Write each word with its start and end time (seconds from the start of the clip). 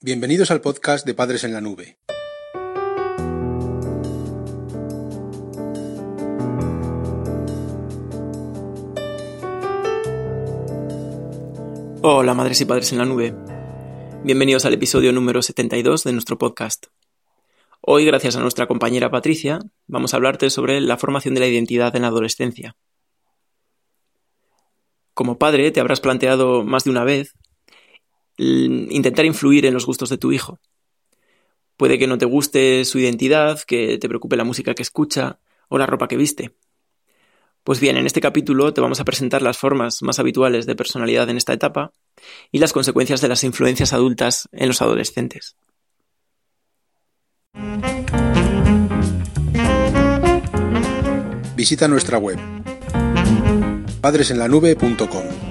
Bienvenidos 0.00 0.52
al 0.52 0.60
podcast 0.60 1.04
de 1.04 1.12
Padres 1.12 1.42
en 1.42 1.52
la 1.52 1.60
Nube. 1.60 1.98
Hola 12.00 12.32
madres 12.34 12.60
y 12.60 12.64
padres 12.64 12.92
en 12.92 12.98
la 12.98 13.06
nube. 13.06 13.34
Bienvenidos 14.22 14.64
al 14.66 14.74
episodio 14.74 15.12
número 15.12 15.42
72 15.42 16.04
de 16.04 16.12
nuestro 16.12 16.38
podcast. 16.38 16.86
Hoy, 17.80 18.04
gracias 18.04 18.36
a 18.36 18.40
nuestra 18.40 18.68
compañera 18.68 19.10
Patricia, 19.10 19.58
vamos 19.88 20.14
a 20.14 20.18
hablarte 20.18 20.48
sobre 20.50 20.80
la 20.80 20.96
formación 20.96 21.34
de 21.34 21.40
la 21.40 21.48
identidad 21.48 21.96
en 21.96 22.02
la 22.02 22.08
adolescencia. 22.08 22.76
Como 25.12 25.38
padre, 25.38 25.72
te 25.72 25.80
habrás 25.80 25.98
planteado 26.00 26.62
más 26.62 26.84
de 26.84 26.90
una 26.90 27.02
vez 27.02 27.34
intentar 28.38 29.24
influir 29.24 29.66
en 29.66 29.74
los 29.74 29.84
gustos 29.84 30.08
de 30.10 30.18
tu 30.18 30.32
hijo. 30.32 30.58
Puede 31.76 31.98
que 31.98 32.06
no 32.06 32.18
te 32.18 32.24
guste 32.24 32.84
su 32.84 32.98
identidad, 32.98 33.60
que 33.62 33.98
te 33.98 34.08
preocupe 34.08 34.36
la 34.36 34.44
música 34.44 34.74
que 34.74 34.82
escucha 34.82 35.38
o 35.68 35.78
la 35.78 35.86
ropa 35.86 36.08
que 36.08 36.16
viste. 36.16 36.56
Pues 37.62 37.80
bien, 37.80 37.96
en 37.96 38.06
este 38.06 38.20
capítulo 38.20 38.72
te 38.72 38.80
vamos 38.80 38.98
a 38.98 39.04
presentar 39.04 39.42
las 39.42 39.58
formas 39.58 40.02
más 40.02 40.18
habituales 40.18 40.66
de 40.66 40.74
personalidad 40.74 41.28
en 41.28 41.36
esta 41.36 41.52
etapa 41.52 41.92
y 42.50 42.58
las 42.58 42.72
consecuencias 42.72 43.20
de 43.20 43.28
las 43.28 43.44
influencias 43.44 43.92
adultas 43.92 44.48
en 44.52 44.68
los 44.68 44.80
adolescentes. 44.80 45.56
Visita 51.54 51.88
nuestra 51.88 52.18
web 52.18 52.38
padresenlanube.com 54.00 55.47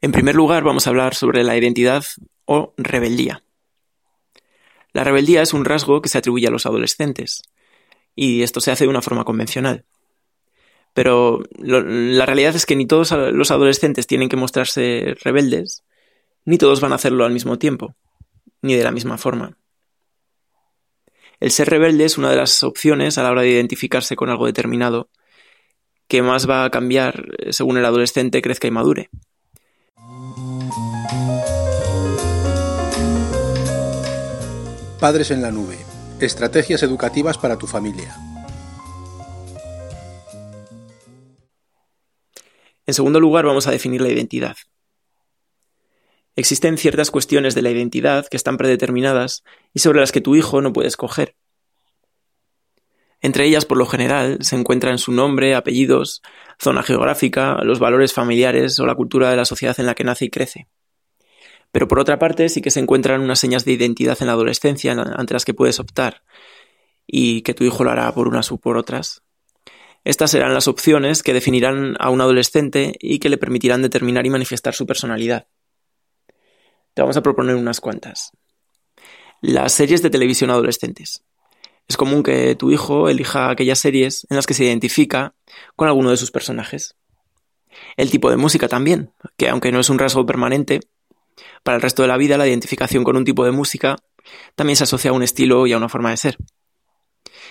En 0.00 0.12
primer 0.12 0.34
lugar, 0.34 0.62
vamos 0.62 0.86
a 0.86 0.90
hablar 0.90 1.14
sobre 1.14 1.42
la 1.42 1.56
identidad 1.56 2.04
o 2.44 2.74
rebeldía. 2.76 3.42
La 4.92 5.04
rebeldía 5.04 5.42
es 5.42 5.52
un 5.52 5.64
rasgo 5.64 6.00
que 6.00 6.08
se 6.08 6.18
atribuye 6.18 6.46
a 6.46 6.50
los 6.50 6.66
adolescentes, 6.66 7.42
y 8.14 8.42
esto 8.42 8.60
se 8.60 8.70
hace 8.70 8.84
de 8.84 8.90
una 8.90 9.02
forma 9.02 9.24
convencional. 9.24 9.84
Pero 10.94 11.42
la 11.58 12.24
realidad 12.24 12.56
es 12.56 12.64
que 12.64 12.76
ni 12.76 12.86
todos 12.86 13.10
los 13.12 13.50
adolescentes 13.50 14.06
tienen 14.06 14.28
que 14.28 14.36
mostrarse 14.36 15.14
rebeldes, 15.22 15.84
ni 16.44 16.56
todos 16.56 16.80
van 16.80 16.92
a 16.92 16.94
hacerlo 16.94 17.24
al 17.24 17.32
mismo 17.32 17.58
tiempo, 17.58 17.94
ni 18.62 18.74
de 18.74 18.84
la 18.84 18.92
misma 18.92 19.18
forma. 19.18 19.58
El 21.40 21.50
ser 21.50 21.68
rebelde 21.68 22.04
es 22.04 22.16
una 22.16 22.30
de 22.30 22.36
las 22.36 22.62
opciones 22.62 23.18
a 23.18 23.22
la 23.22 23.30
hora 23.30 23.42
de 23.42 23.50
identificarse 23.50 24.16
con 24.16 24.30
algo 24.30 24.46
determinado, 24.46 25.10
que 26.08 26.22
más 26.22 26.48
va 26.48 26.64
a 26.64 26.70
cambiar 26.70 27.26
según 27.50 27.76
el 27.76 27.84
adolescente 27.84 28.40
crezca 28.40 28.68
y 28.68 28.70
madure. 28.70 29.10
Padres 35.06 35.30
en 35.30 35.40
la 35.40 35.52
Nube. 35.52 35.78
Estrategias 36.18 36.82
educativas 36.82 37.38
para 37.38 37.56
tu 37.56 37.68
familia. 37.68 38.16
En 42.84 42.92
segundo 42.92 43.20
lugar, 43.20 43.44
vamos 43.46 43.68
a 43.68 43.70
definir 43.70 44.00
la 44.00 44.08
identidad. 44.08 44.56
Existen 46.34 46.76
ciertas 46.76 47.12
cuestiones 47.12 47.54
de 47.54 47.62
la 47.62 47.70
identidad 47.70 48.26
que 48.26 48.36
están 48.36 48.56
predeterminadas 48.56 49.44
y 49.72 49.78
sobre 49.78 50.00
las 50.00 50.10
que 50.10 50.20
tu 50.20 50.34
hijo 50.34 50.60
no 50.60 50.72
puede 50.72 50.88
escoger. 50.88 51.36
Entre 53.20 53.44
ellas, 53.44 53.64
por 53.64 53.78
lo 53.78 53.86
general, 53.86 54.38
se 54.40 54.56
encuentran 54.56 54.98
su 54.98 55.12
nombre, 55.12 55.54
apellidos, 55.54 56.20
zona 56.58 56.82
geográfica, 56.82 57.62
los 57.62 57.78
valores 57.78 58.12
familiares 58.12 58.80
o 58.80 58.86
la 58.86 58.96
cultura 58.96 59.30
de 59.30 59.36
la 59.36 59.44
sociedad 59.44 59.78
en 59.78 59.86
la 59.86 59.94
que 59.94 60.02
nace 60.02 60.24
y 60.24 60.30
crece. 60.30 60.66
Pero 61.76 61.88
por 61.88 61.98
otra 61.98 62.18
parte 62.18 62.48
sí 62.48 62.62
que 62.62 62.70
se 62.70 62.80
encuentran 62.80 63.20
unas 63.20 63.38
señas 63.38 63.66
de 63.66 63.72
identidad 63.72 64.16
en 64.22 64.28
la 64.28 64.32
adolescencia 64.32 64.92
ante 64.92 65.34
las 65.34 65.44
que 65.44 65.52
puedes 65.52 65.78
optar 65.78 66.22
y 67.06 67.42
que 67.42 67.52
tu 67.52 67.64
hijo 67.64 67.84
lo 67.84 67.90
hará 67.90 68.10
por 68.14 68.28
unas 68.28 68.50
u 68.50 68.58
por 68.58 68.78
otras. 68.78 69.20
Estas 70.02 70.30
serán 70.30 70.54
las 70.54 70.68
opciones 70.68 71.22
que 71.22 71.34
definirán 71.34 71.94
a 71.98 72.08
un 72.08 72.22
adolescente 72.22 72.94
y 72.98 73.18
que 73.18 73.28
le 73.28 73.36
permitirán 73.36 73.82
determinar 73.82 74.24
y 74.24 74.30
manifestar 74.30 74.72
su 74.72 74.86
personalidad. 74.86 75.48
Te 76.94 77.02
vamos 77.02 77.18
a 77.18 77.22
proponer 77.22 77.56
unas 77.56 77.82
cuantas. 77.82 78.32
Las 79.42 79.72
series 79.72 80.00
de 80.00 80.08
televisión 80.08 80.48
adolescentes. 80.48 81.24
Es 81.88 81.98
común 81.98 82.22
que 82.22 82.54
tu 82.54 82.70
hijo 82.70 83.10
elija 83.10 83.50
aquellas 83.50 83.80
series 83.80 84.26
en 84.30 84.36
las 84.36 84.46
que 84.46 84.54
se 84.54 84.64
identifica 84.64 85.34
con 85.76 85.88
alguno 85.88 86.10
de 86.10 86.16
sus 86.16 86.30
personajes. 86.30 86.96
El 87.98 88.10
tipo 88.10 88.30
de 88.30 88.38
música 88.38 88.66
también, 88.66 89.12
que 89.36 89.50
aunque 89.50 89.72
no 89.72 89.80
es 89.80 89.90
un 89.90 89.98
rasgo 89.98 90.24
permanente, 90.24 90.80
para 91.62 91.76
el 91.76 91.82
resto 91.82 92.02
de 92.02 92.08
la 92.08 92.16
vida, 92.16 92.38
la 92.38 92.46
identificación 92.46 93.04
con 93.04 93.16
un 93.16 93.24
tipo 93.24 93.44
de 93.44 93.52
música 93.52 93.96
también 94.54 94.76
se 94.76 94.84
asocia 94.84 95.10
a 95.10 95.14
un 95.14 95.22
estilo 95.22 95.66
y 95.66 95.72
a 95.72 95.76
una 95.76 95.88
forma 95.88 96.10
de 96.10 96.16
ser. 96.16 96.36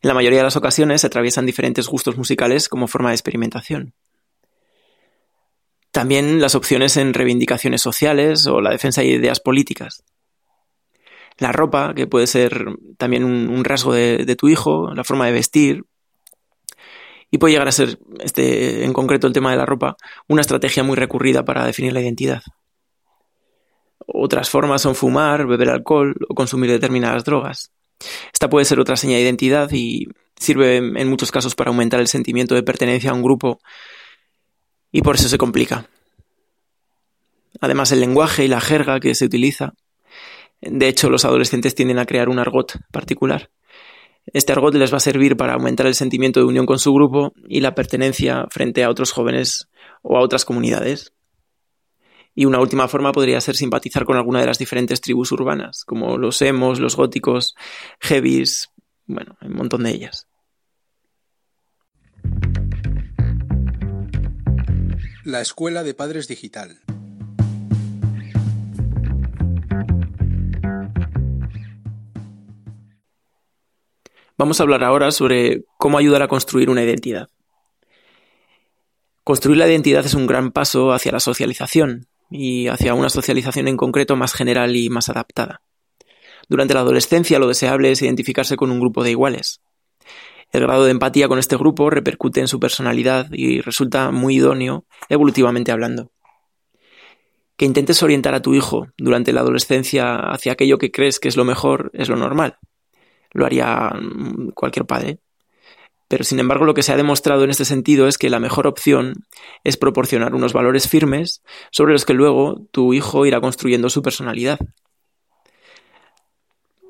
En 0.00 0.08
la 0.08 0.14
mayoría 0.14 0.38
de 0.38 0.44
las 0.44 0.56
ocasiones 0.56 1.00
se 1.00 1.06
atraviesan 1.06 1.46
diferentes 1.46 1.88
gustos 1.88 2.16
musicales 2.16 2.68
como 2.68 2.86
forma 2.86 3.10
de 3.10 3.14
experimentación. 3.14 3.94
También 5.90 6.40
las 6.40 6.54
opciones 6.54 6.96
en 6.96 7.14
reivindicaciones 7.14 7.82
sociales 7.82 8.46
o 8.46 8.60
la 8.60 8.70
defensa 8.70 9.00
de 9.00 9.08
ideas 9.08 9.40
políticas. 9.40 10.04
La 11.38 11.52
ropa, 11.52 11.94
que 11.94 12.06
puede 12.06 12.26
ser 12.26 12.66
también 12.98 13.24
un, 13.24 13.64
rasgo 13.64 13.92
de, 13.92 14.24
de, 14.24 14.36
tu 14.36 14.48
hijo, 14.48 14.92
la 14.94 15.04
forma 15.04 15.26
de 15.26 15.32
vestir. 15.32 15.84
Y 17.30 17.38
puede 17.38 17.52
llegar 17.52 17.68
a 17.68 17.72
ser, 17.72 17.98
este, 18.20 18.84
en 18.84 18.92
concreto 18.92 19.26
el 19.26 19.32
tema 19.32 19.50
de 19.50 19.56
la 19.56 19.66
ropa, 19.66 19.96
una 20.28 20.40
estrategia 20.40 20.82
muy 20.82 20.96
recurrida 20.96 21.44
para 21.44 21.64
definir 21.64 21.92
la 21.92 22.00
identidad. 22.00 22.42
Otras 24.10 24.48
formas 24.48 24.80
son 24.80 24.94
fumar, 24.94 25.46
beber 25.46 25.68
alcohol 25.68 26.14
o 26.28 26.34
consumir 26.34 26.70
determinadas 26.70 27.24
drogas. 27.24 27.72
Esta 28.32 28.48
puede 28.48 28.64
ser 28.64 28.80
otra 28.80 28.96
seña 28.96 29.16
de 29.16 29.22
identidad 29.22 29.70
y 29.70 30.08
sirve 30.36 30.78
en 30.78 31.08
muchos 31.08 31.30
casos 31.30 31.54
para 31.54 31.68
aumentar 31.68 32.00
el 32.00 32.08
sentimiento 32.08 32.54
de 32.54 32.62
pertenencia 32.62 33.10
a 33.10 33.14
un 33.14 33.22
grupo 33.22 33.60
y 34.90 35.02
por 35.02 35.16
eso 35.16 35.28
se 35.28 35.36
complica. 35.36 35.86
Además, 37.60 37.92
el 37.92 38.00
lenguaje 38.00 38.44
y 38.44 38.48
la 38.48 38.60
jerga 38.60 38.98
que 38.98 39.14
se 39.14 39.26
utiliza. 39.26 39.74
De 40.62 40.88
hecho, 40.88 41.10
los 41.10 41.26
adolescentes 41.26 41.74
tienden 41.74 41.98
a 41.98 42.06
crear 42.06 42.30
un 42.30 42.38
argot 42.38 42.78
particular. 42.90 43.50
Este 44.32 44.52
argot 44.52 44.74
les 44.74 44.92
va 44.92 44.98
a 44.98 45.00
servir 45.00 45.36
para 45.36 45.54
aumentar 45.54 45.86
el 45.86 45.94
sentimiento 45.94 46.40
de 46.40 46.46
unión 46.46 46.64
con 46.64 46.78
su 46.78 46.94
grupo 46.94 47.34
y 47.46 47.60
la 47.60 47.74
pertenencia 47.74 48.46
frente 48.50 48.84
a 48.84 48.90
otros 48.90 49.12
jóvenes 49.12 49.68
o 50.02 50.16
a 50.16 50.20
otras 50.20 50.44
comunidades. 50.44 51.12
Y 52.38 52.44
una 52.44 52.60
última 52.60 52.86
forma 52.86 53.10
podría 53.10 53.40
ser 53.40 53.56
simpatizar 53.56 54.04
con 54.04 54.16
alguna 54.16 54.38
de 54.38 54.46
las 54.46 54.60
diferentes 54.60 55.00
tribus 55.00 55.32
urbanas, 55.32 55.84
como 55.84 56.18
los 56.18 56.40
emos, 56.40 56.78
los 56.78 56.94
góticos, 56.94 57.56
heavies, 57.98 58.68
bueno, 59.06 59.36
un 59.42 59.54
montón 59.54 59.82
de 59.82 59.90
ellas. 59.90 60.28
La 65.24 65.40
Escuela 65.40 65.82
de 65.82 65.94
Padres 65.94 66.28
Digital. 66.28 66.78
Vamos 74.36 74.60
a 74.60 74.62
hablar 74.62 74.84
ahora 74.84 75.10
sobre 75.10 75.64
cómo 75.76 75.98
ayudar 75.98 76.22
a 76.22 76.28
construir 76.28 76.70
una 76.70 76.84
identidad. 76.84 77.30
Construir 79.24 79.58
la 79.58 79.66
identidad 79.66 80.06
es 80.06 80.14
un 80.14 80.28
gran 80.28 80.52
paso 80.52 80.92
hacia 80.92 81.10
la 81.10 81.18
socialización, 81.18 82.06
y 82.30 82.68
hacia 82.68 82.94
una 82.94 83.10
socialización 83.10 83.68
en 83.68 83.76
concreto 83.76 84.16
más 84.16 84.32
general 84.32 84.76
y 84.76 84.90
más 84.90 85.08
adaptada. 85.08 85.62
Durante 86.48 86.74
la 86.74 86.80
adolescencia 86.80 87.38
lo 87.38 87.48
deseable 87.48 87.90
es 87.90 88.02
identificarse 88.02 88.56
con 88.56 88.70
un 88.70 88.80
grupo 88.80 89.04
de 89.04 89.10
iguales. 89.10 89.60
El 90.50 90.62
grado 90.62 90.84
de 90.84 90.92
empatía 90.92 91.28
con 91.28 91.38
este 91.38 91.56
grupo 91.56 91.90
repercute 91.90 92.40
en 92.40 92.48
su 92.48 92.58
personalidad 92.58 93.28
y 93.32 93.60
resulta 93.60 94.10
muy 94.10 94.36
idóneo 94.36 94.86
evolutivamente 95.10 95.72
hablando. 95.72 96.10
Que 97.56 97.66
intentes 97.66 98.02
orientar 98.02 98.34
a 98.34 98.40
tu 98.40 98.54
hijo 98.54 98.86
durante 98.96 99.32
la 99.32 99.40
adolescencia 99.40 100.16
hacia 100.16 100.52
aquello 100.52 100.78
que 100.78 100.90
crees 100.90 101.20
que 101.20 101.28
es 101.28 101.36
lo 101.36 101.44
mejor 101.44 101.90
es 101.92 102.08
lo 102.08 102.16
normal. 102.16 102.56
Lo 103.32 103.44
haría 103.44 103.90
mm, 103.90 104.52
cualquier 104.54 104.86
padre. 104.86 105.18
Pero 106.08 106.24
sin 106.24 106.40
embargo 106.40 106.64
lo 106.64 106.74
que 106.74 106.82
se 106.82 106.92
ha 106.92 106.96
demostrado 106.96 107.44
en 107.44 107.50
este 107.50 107.66
sentido 107.66 108.08
es 108.08 108.16
que 108.16 108.30
la 108.30 108.40
mejor 108.40 108.66
opción 108.66 109.26
es 109.62 109.76
proporcionar 109.76 110.34
unos 110.34 110.54
valores 110.54 110.88
firmes 110.88 111.42
sobre 111.70 111.92
los 111.92 112.06
que 112.06 112.14
luego 112.14 112.66
tu 112.72 112.94
hijo 112.94 113.26
irá 113.26 113.40
construyendo 113.40 113.90
su 113.90 114.02
personalidad. 114.02 114.58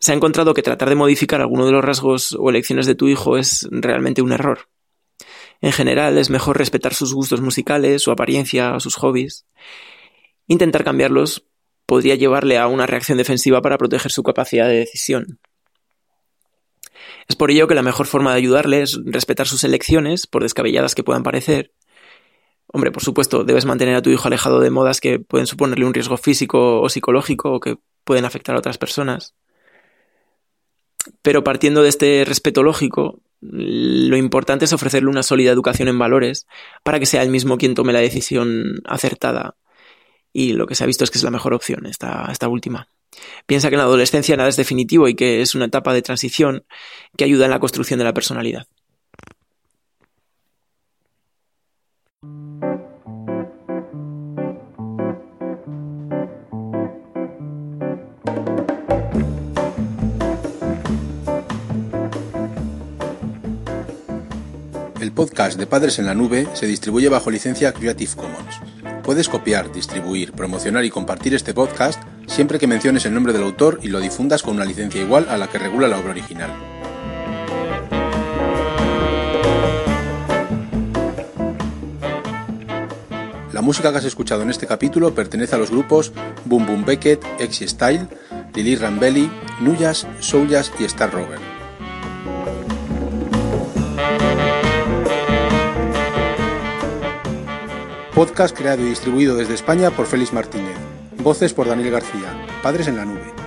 Se 0.00 0.12
ha 0.12 0.16
encontrado 0.16 0.52
que 0.52 0.62
tratar 0.62 0.88
de 0.88 0.96
modificar 0.96 1.40
alguno 1.40 1.64
de 1.64 1.72
los 1.72 1.84
rasgos 1.84 2.36
o 2.38 2.50
elecciones 2.50 2.86
de 2.86 2.96
tu 2.96 3.08
hijo 3.08 3.38
es 3.38 3.66
realmente 3.70 4.20
un 4.20 4.32
error. 4.32 4.68
En 5.60 5.72
general 5.72 6.18
es 6.18 6.28
mejor 6.28 6.58
respetar 6.58 6.92
sus 6.92 7.14
gustos 7.14 7.40
musicales, 7.40 8.02
su 8.02 8.10
apariencia, 8.10 8.78
sus 8.80 8.96
hobbies. 8.96 9.46
Intentar 10.46 10.84
cambiarlos 10.84 11.46
podría 11.86 12.16
llevarle 12.16 12.58
a 12.58 12.66
una 12.66 12.86
reacción 12.86 13.16
defensiva 13.16 13.62
para 13.62 13.78
proteger 13.78 14.10
su 14.10 14.22
capacidad 14.22 14.66
de 14.66 14.80
decisión. 14.80 15.38
Es 17.28 17.36
por 17.36 17.50
ello 17.50 17.66
que 17.68 17.74
la 17.74 17.82
mejor 17.82 18.06
forma 18.06 18.32
de 18.32 18.38
ayudarle 18.38 18.82
es 18.82 19.00
respetar 19.04 19.46
sus 19.46 19.64
elecciones, 19.64 20.26
por 20.26 20.42
descabelladas 20.42 20.94
que 20.94 21.04
puedan 21.04 21.22
parecer, 21.22 21.72
Hombre, 22.76 22.90
por 22.90 23.04
supuesto, 23.04 23.44
debes 23.44 23.66
mantener 23.66 23.94
a 23.94 24.02
tu 24.02 24.10
hijo 24.10 24.26
alejado 24.26 24.58
de 24.58 24.68
modas 24.68 25.00
que 25.00 25.20
pueden 25.20 25.46
suponerle 25.46 25.84
un 25.84 25.94
riesgo 25.94 26.16
físico 26.16 26.80
o 26.80 26.88
psicológico 26.88 27.52
o 27.52 27.60
que 27.60 27.76
pueden 28.02 28.24
afectar 28.24 28.56
a 28.56 28.58
otras 28.58 28.78
personas. 28.78 29.36
Pero 31.22 31.44
partiendo 31.44 31.82
de 31.84 31.88
este 31.88 32.24
respeto 32.26 32.64
lógico, 32.64 33.20
lo 33.40 34.16
importante 34.16 34.64
es 34.64 34.72
ofrecerle 34.72 35.08
una 35.08 35.22
sólida 35.22 35.52
educación 35.52 35.86
en 35.86 36.00
valores 36.00 36.48
para 36.82 36.98
que 36.98 37.06
sea 37.06 37.22
él 37.22 37.30
mismo 37.30 37.58
quien 37.58 37.76
tome 37.76 37.92
la 37.92 38.00
decisión 38.00 38.80
acertada. 38.86 39.56
Y 40.32 40.54
lo 40.54 40.66
que 40.66 40.74
se 40.74 40.82
ha 40.82 40.88
visto 40.88 41.04
es 41.04 41.12
que 41.12 41.18
es 41.18 41.24
la 41.24 41.30
mejor 41.30 41.54
opción, 41.54 41.86
esta, 41.86 42.26
esta 42.32 42.48
última. 42.48 42.88
Piensa 43.46 43.68
que 43.68 43.74
en 43.74 43.78
la 43.78 43.84
adolescencia 43.84 44.36
nada 44.36 44.48
es 44.48 44.56
definitivo 44.56 45.08
y 45.08 45.14
que 45.14 45.40
es 45.40 45.54
una 45.54 45.66
etapa 45.66 45.92
de 45.92 46.02
transición 46.02 46.64
que 47.16 47.24
ayuda 47.24 47.44
en 47.44 47.50
la 47.50 47.60
construcción 47.60 47.98
de 47.98 48.04
la 48.04 48.14
personalidad. 48.14 48.66
El 65.04 65.12
podcast 65.12 65.58
de 65.58 65.66
Padres 65.66 65.98
en 65.98 66.06
la 66.06 66.14
Nube 66.14 66.48
se 66.54 66.66
distribuye 66.66 67.10
bajo 67.10 67.30
licencia 67.30 67.72
Creative 67.72 68.12
Commons. 68.16 68.60
Puedes 69.02 69.28
copiar, 69.28 69.70
distribuir, 69.70 70.32
promocionar 70.32 70.82
y 70.86 70.88
compartir 70.88 71.34
este 71.34 71.52
podcast 71.52 72.02
siempre 72.34 72.58
que 72.58 72.66
menciones 72.66 73.06
el 73.06 73.14
nombre 73.14 73.32
del 73.32 73.44
autor 73.44 73.78
y 73.80 73.88
lo 73.88 74.00
difundas 74.00 74.42
con 74.42 74.56
una 74.56 74.64
licencia 74.64 75.00
igual 75.00 75.28
a 75.28 75.36
la 75.36 75.46
que 75.46 75.56
regula 75.56 75.86
la 75.86 76.00
obra 76.00 76.10
original. 76.10 76.50
La 83.52 83.62
música 83.62 83.92
que 83.92 83.98
has 83.98 84.04
escuchado 84.04 84.42
en 84.42 84.50
este 84.50 84.66
capítulo 84.66 85.14
pertenece 85.14 85.54
a 85.54 85.58
los 85.58 85.70
grupos 85.70 86.12
Boom 86.44 86.66
Boom 86.66 86.84
Beckett, 86.84 87.24
Exy 87.38 87.68
Style, 87.68 88.08
Lili 88.52 88.74
Rambelli, 88.74 89.30
Nuyas, 89.60 90.08
Souljas 90.18 90.72
y 90.80 90.84
Star 90.86 91.12
Rover. 91.12 91.38
Podcast 98.12 98.56
creado 98.56 98.82
y 98.82 98.86
distribuido 98.86 99.36
desde 99.36 99.54
España 99.54 99.92
por 99.92 100.06
Félix 100.06 100.32
Martínez. 100.32 100.83
Voces 101.24 101.54
por 101.54 101.66
Daniel 101.66 101.90
García. 101.90 102.46
Padres 102.62 102.86
en 102.86 102.98
la 102.98 103.06
nube. 103.06 103.43